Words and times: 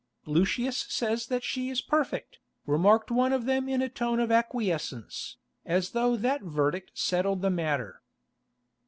"Lucius 0.25 0.87
says 0.89 1.27
that 1.27 1.43
she 1.43 1.69
is 1.69 1.79
perfect," 1.79 2.39
remarked 2.65 3.11
one 3.11 3.31
of 3.31 3.45
them 3.45 3.69
in 3.69 3.83
a 3.83 3.87
tone 3.87 4.19
of 4.19 4.31
acquiescence, 4.31 5.37
as 5.63 5.91
though 5.91 6.15
that 6.17 6.41
verdict 6.41 6.89
settled 6.95 7.43
the 7.43 7.51
matter. 7.51 8.01